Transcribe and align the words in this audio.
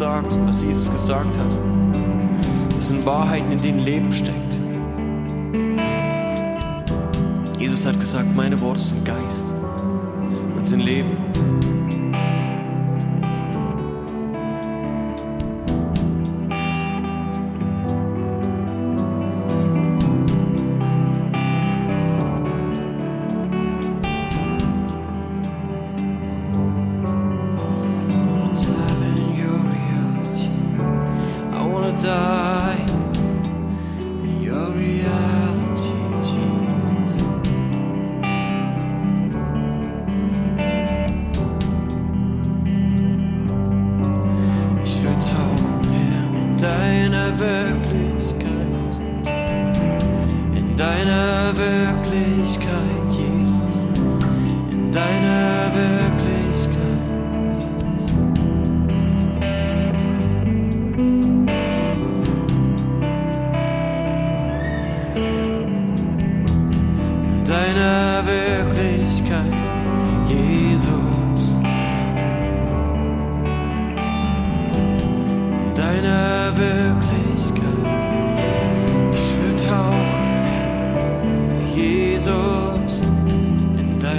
sagt 0.00 0.32
und 0.32 0.48
was 0.48 0.62
Jesus 0.62 0.90
gesagt 0.90 1.36
hat, 1.36 1.58
das 2.74 2.88
sind 2.88 3.04
Wahrheiten, 3.04 3.52
in 3.52 3.60
denen 3.60 3.80
Leben 3.80 4.10
steckt. 4.10 4.58
Jesus 7.58 7.84
hat 7.84 8.00
gesagt, 8.00 8.34
meine 8.34 8.58
Worte 8.62 8.80
sind 8.80 9.04
Geist 9.04 9.52
und 10.56 10.64
sind 10.64 10.80
Leben. 10.80 11.19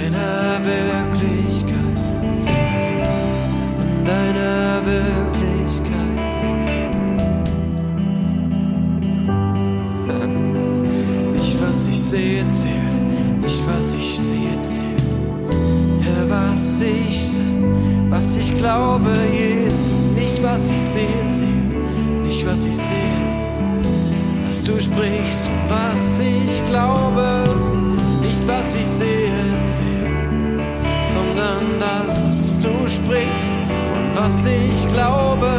Deiner 0.02 0.60
Wirklichkeit, 0.64 1.98
in 3.78 4.04
deiner 4.04 4.82
Wirklichkeit. 4.84 5.92
Nicht 11.34 11.56
was 11.62 11.86
ich 11.86 12.02
sehe 12.02 12.48
zählt, 12.48 13.40
nicht 13.40 13.64
was 13.66 13.94
ich 13.94 14.18
sehe 14.18 14.62
zählt. 14.62 14.82
Herr, 16.00 16.28
was 16.28 16.80
ich, 16.80 17.38
was 18.10 18.36
ich 18.36 18.56
glaube, 18.58 19.10
Jesus. 19.32 19.78
Nicht 20.14 20.42
was 20.42 20.70
ich 20.70 20.80
sehe 20.80 21.28
zählt, 21.28 22.24
nicht 22.24 22.46
was 22.46 22.64
ich 22.64 22.76
sehe. 22.76 23.32
Was 24.46 24.62
du 24.62 24.80
sprichst 24.80 25.48
was 25.68 26.18
ich 26.18 26.66
glaube, 26.68 27.44
nicht 28.20 28.46
was 28.46 28.74
ich 28.74 28.86
sehe 28.86 29.31
sondern 31.12 31.64
das, 31.78 32.18
was 32.24 32.58
du 32.60 32.88
sprichst 32.88 33.54
und 33.94 34.16
was 34.16 34.44
ich 34.46 34.92
glaube, 34.92 35.50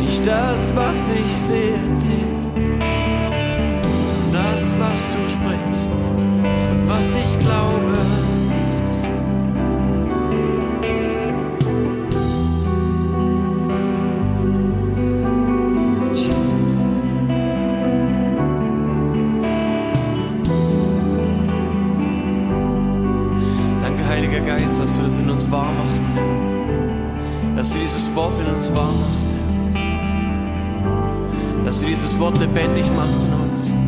nicht 0.00 0.26
das, 0.26 0.74
was 0.76 1.08
ich 1.08 1.36
sehe 1.36 1.78
zählt 1.96 2.38
das, 4.32 4.72
was 4.78 5.08
du 5.14 5.28
sprichst 5.28 5.92
und 5.92 6.88
was 6.88 7.14
ich 7.14 7.38
glaube, 7.40 7.96
uns 25.38 25.50
wahr 25.52 25.72
machst, 25.72 26.06
dass 27.56 27.72
du 27.72 27.78
dieses 27.78 28.12
Wort 28.16 28.32
in 28.40 28.54
uns 28.56 28.74
wahr 28.74 28.92
machst, 28.92 29.30
dass 31.64 31.78
du 31.78 31.86
dieses 31.86 32.18
Wort 32.18 32.36
lebendig 32.38 32.84
machst 32.96 33.24
in 33.24 33.32
uns. 33.32 33.87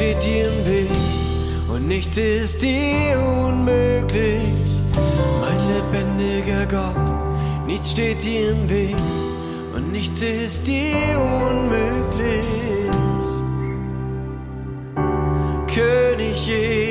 steht 0.00 0.22
dir 0.22 0.46
im 0.46 0.66
Weg 0.66 0.90
und 1.68 1.86
nichts 1.86 2.16
ist 2.16 2.62
dir 2.62 3.20
unmöglich. 3.46 4.40
Mein 5.42 5.60
lebendiger 5.68 6.64
Gott, 6.64 7.66
nichts 7.66 7.90
steht 7.90 8.24
dir 8.24 8.52
im 8.52 8.70
Weg 8.70 8.96
und 9.74 9.92
nichts 9.92 10.22
ist 10.22 10.66
dir 10.66 11.20
unmöglich. 11.50 12.46
König 15.66 16.46
Jesus. 16.46 16.89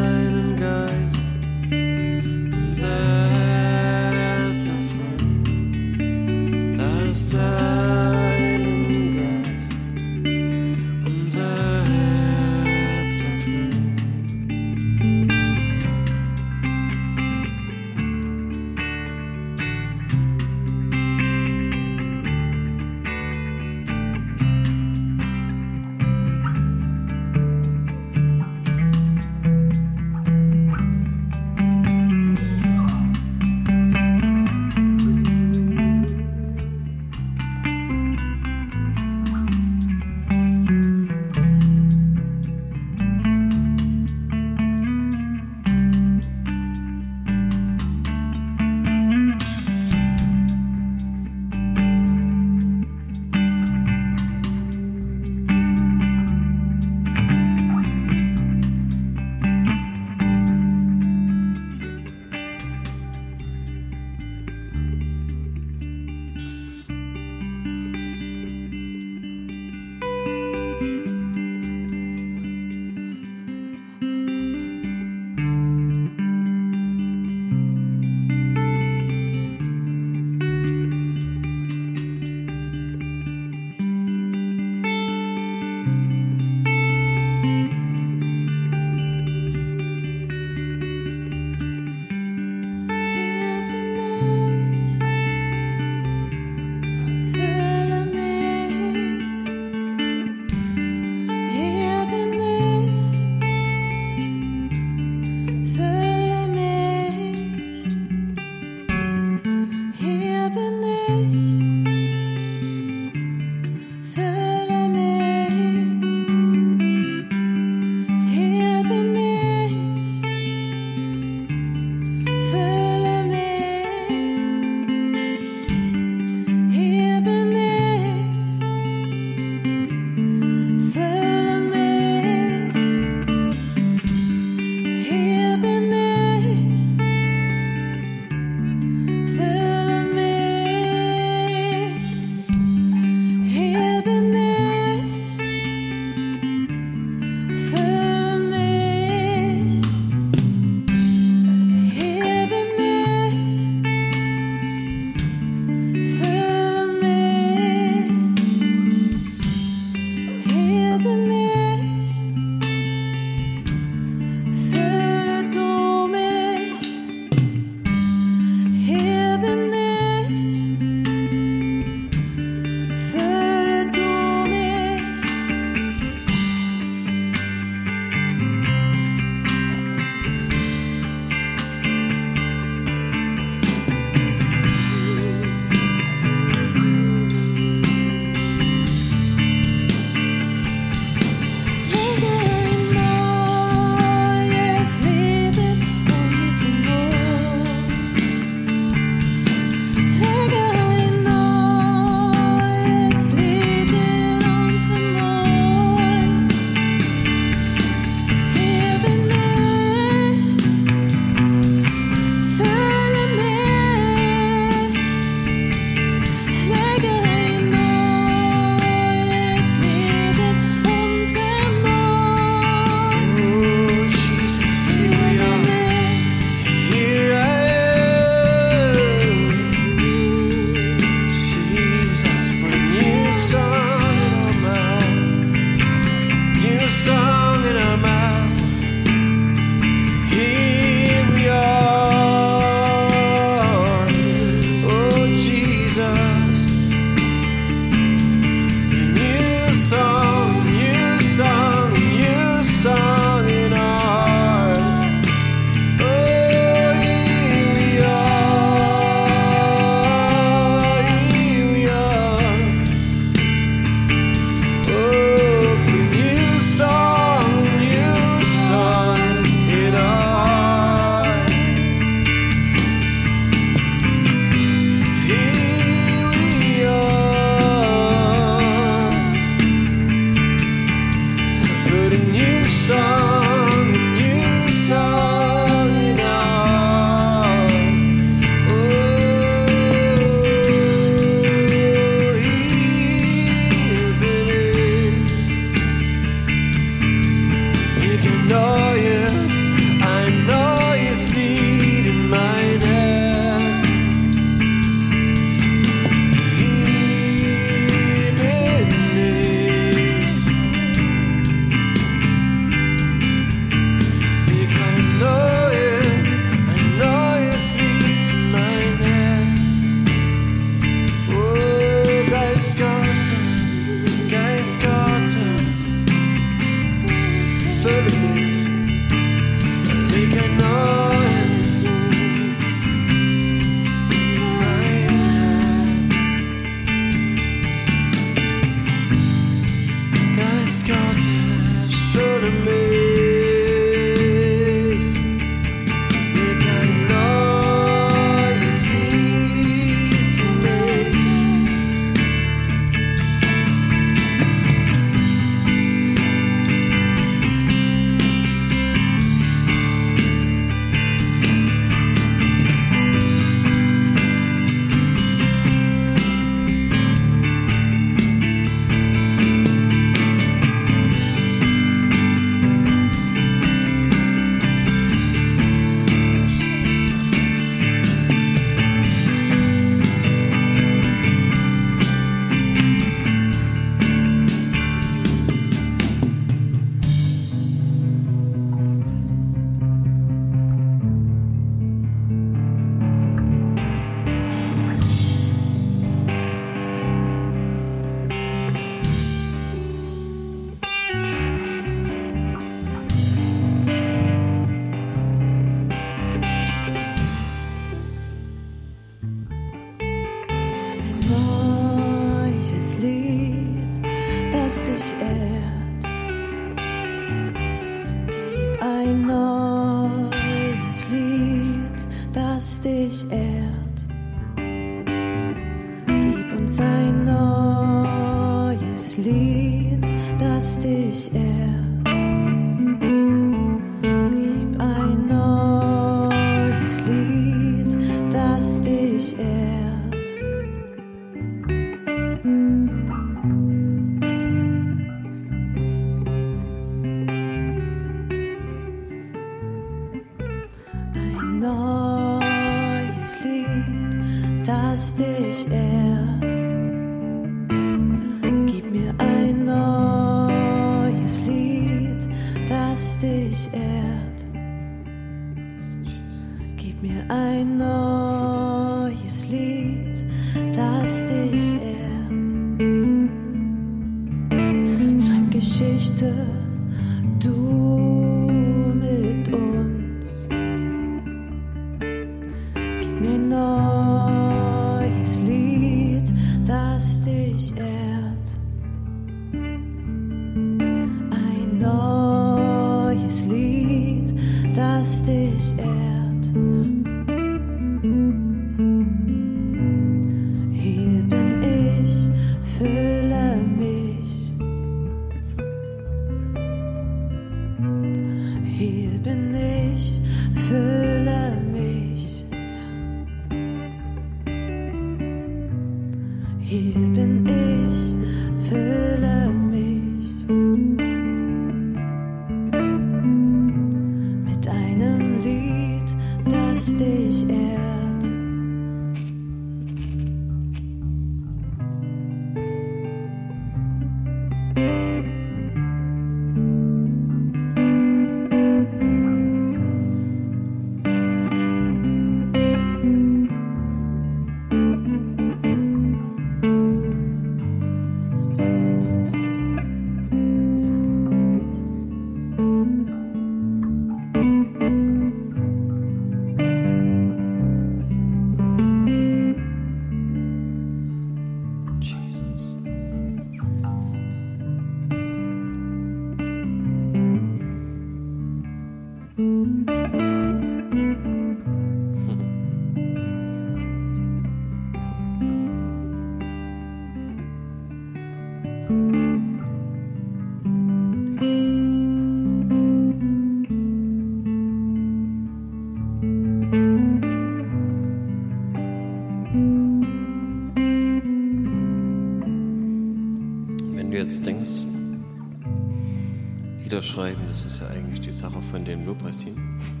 Von 598.71 598.85
dem 598.85 599.05
Lobpreisteam. 599.05 600.00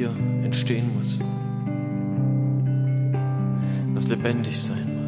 Dir 0.00 0.16
entstehen 0.44 0.90
muss. 0.96 1.20
Was 3.94 4.08
lebendig 4.08 4.58
sein. 4.58 4.99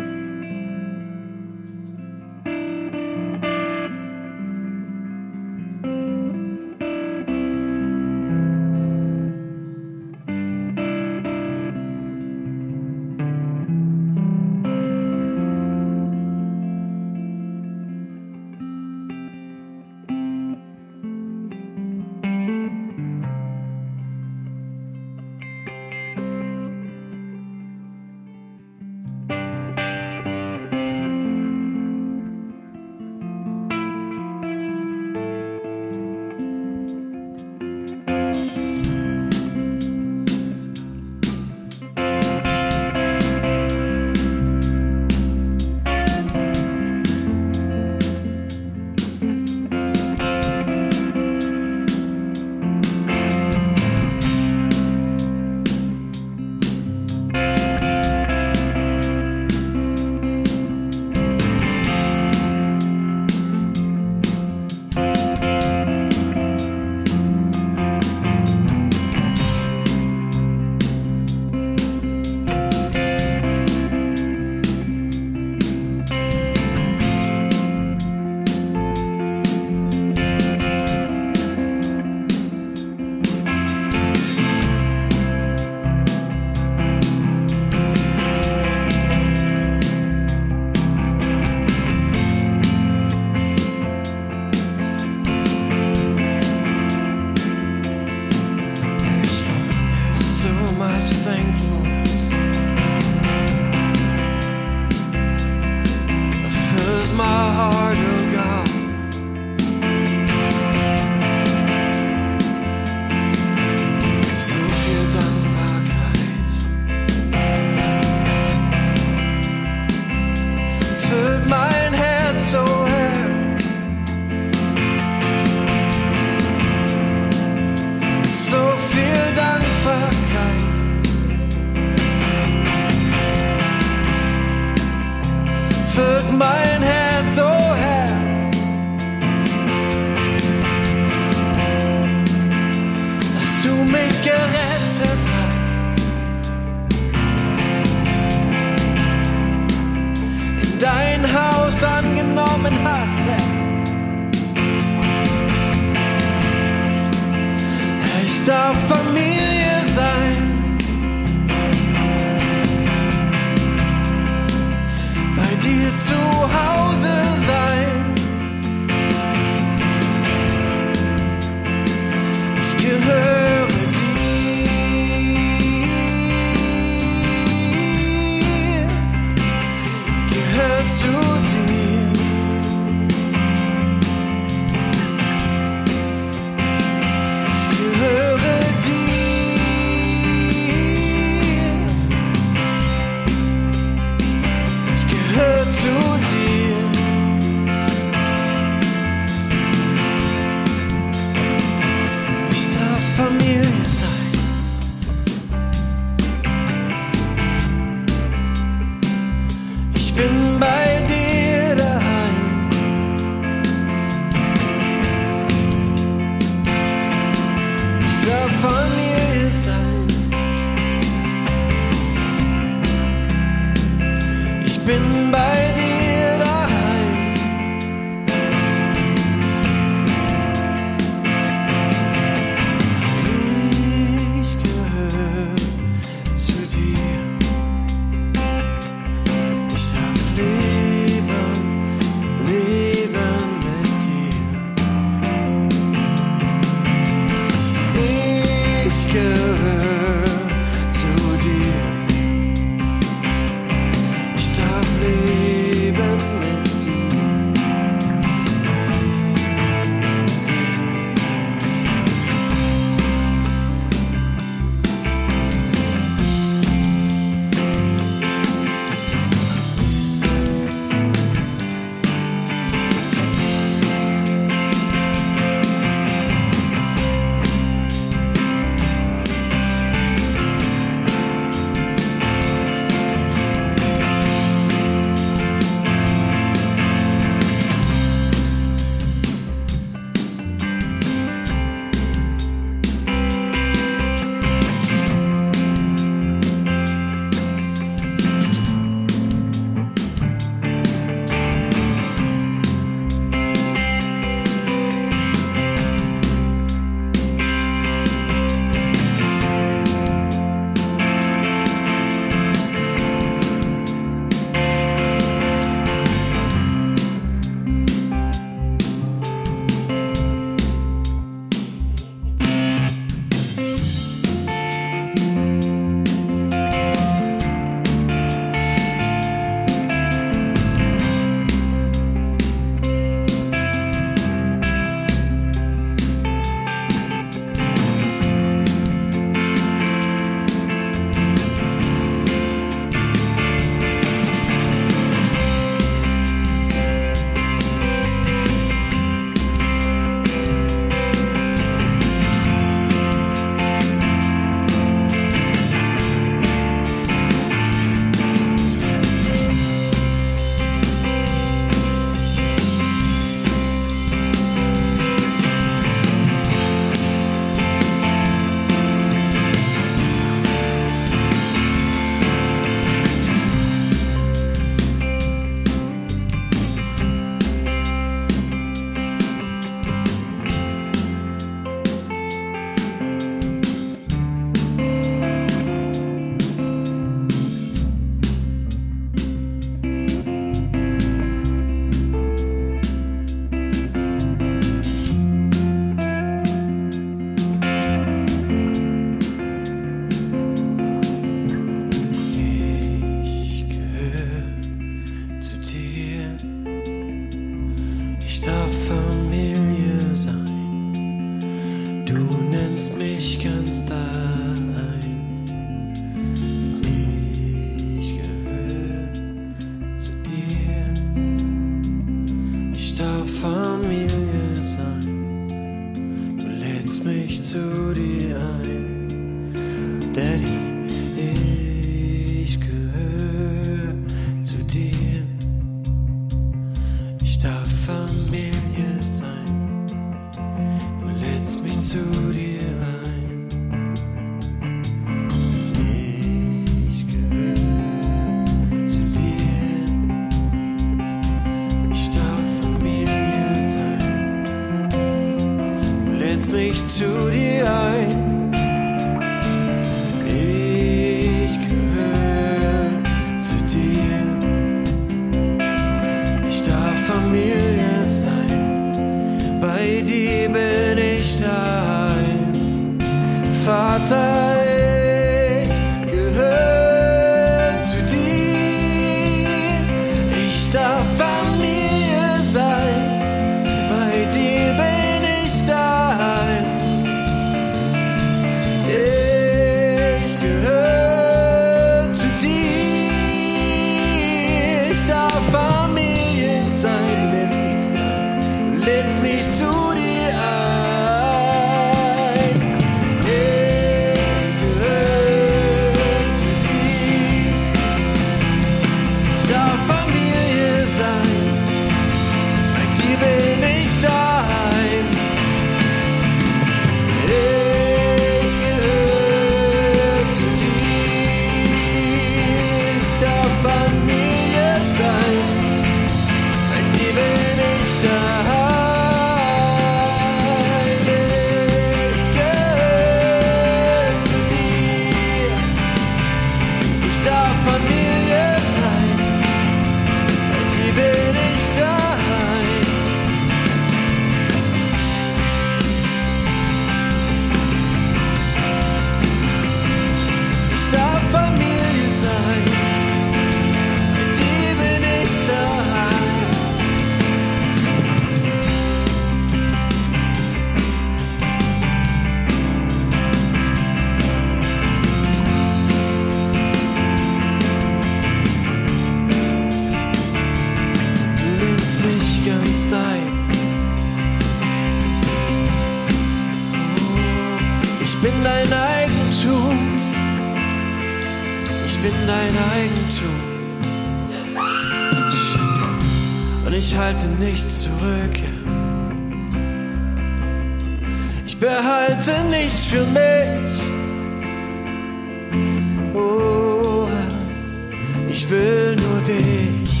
Ich 598.41 598.49
will 598.49 598.95
nur 598.95 599.21
dich. 599.21 600.00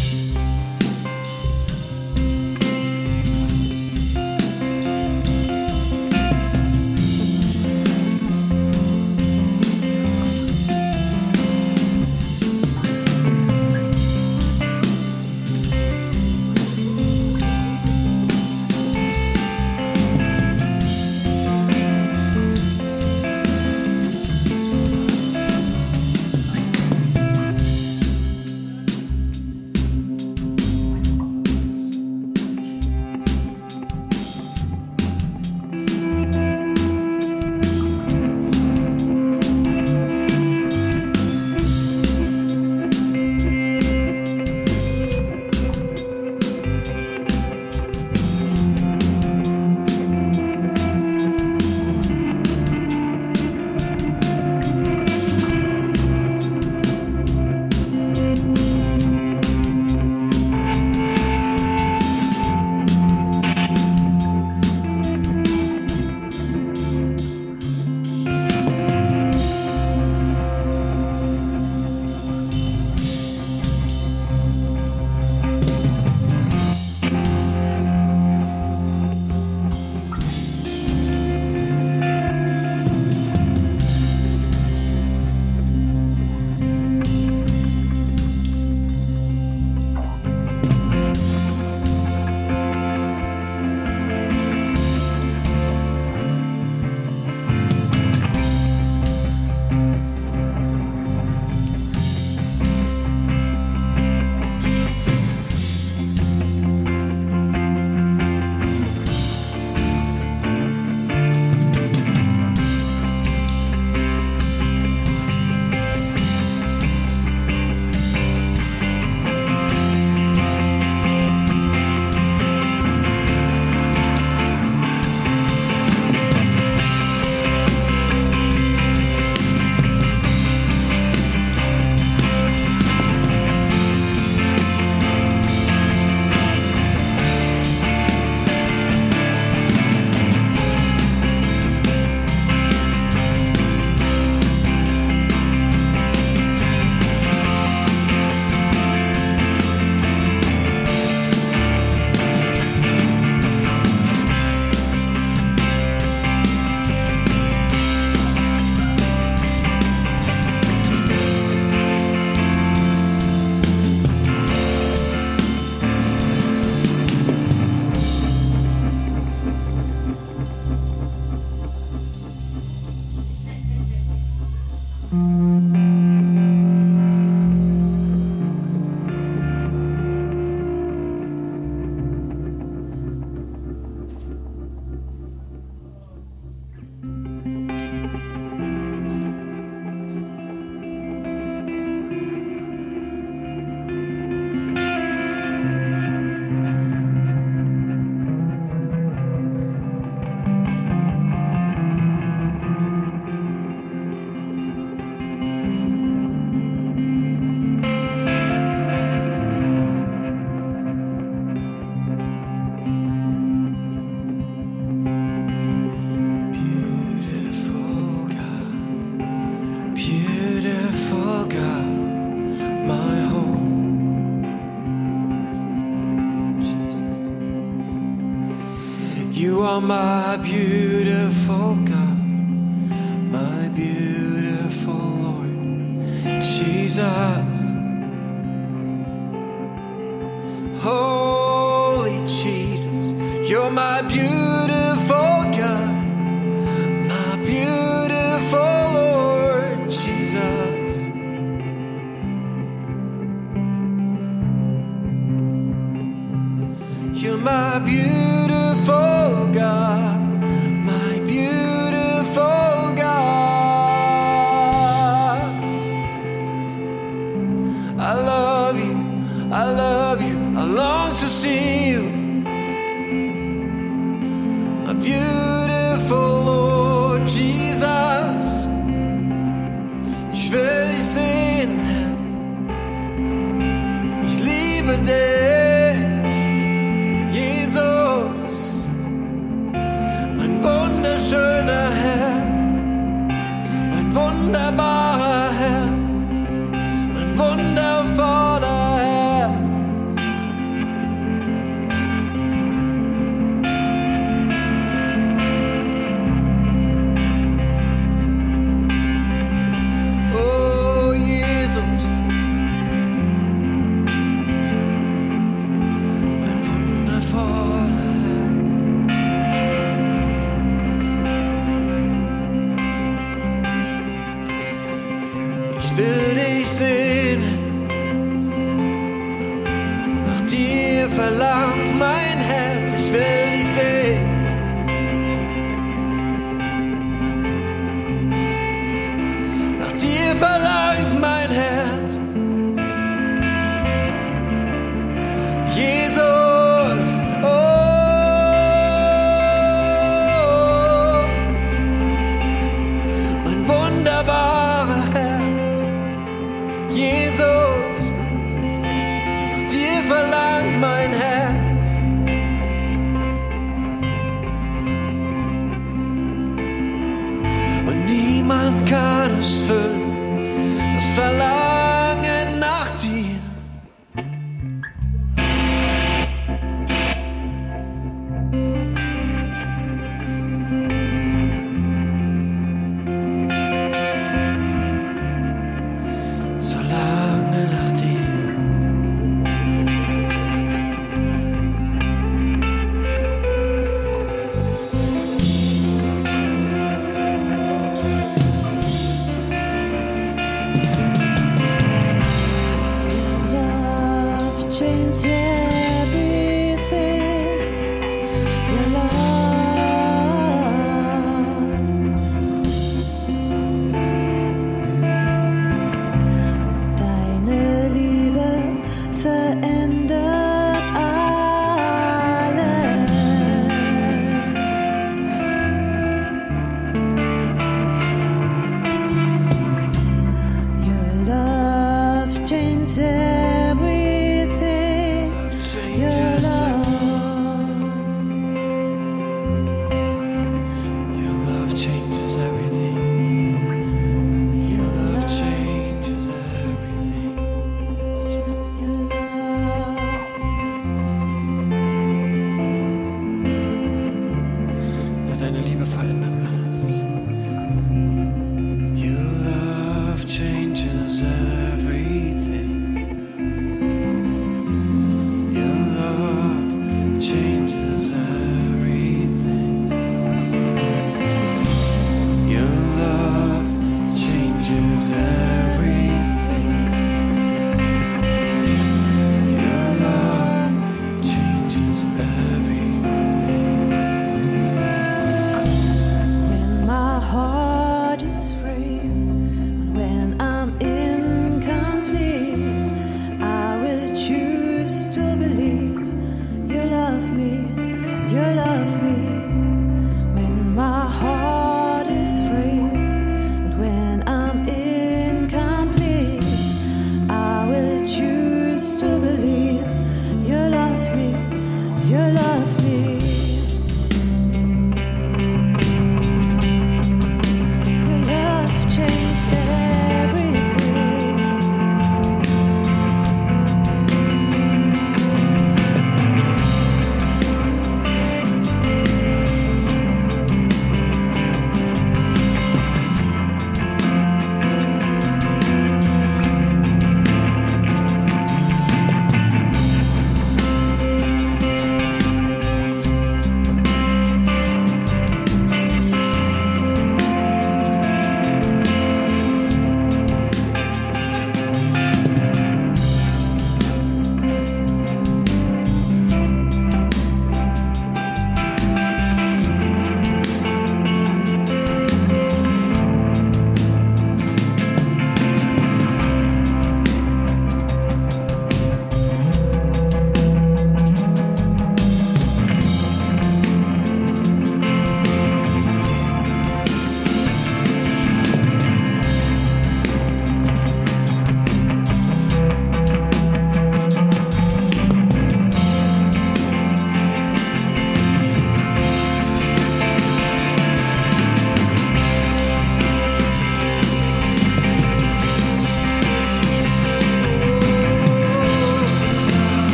街 405.11 405.50